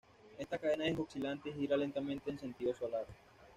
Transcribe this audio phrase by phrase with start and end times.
[0.39, 3.05] Esta cadena es oscilante y gira lentamente en sentido solar.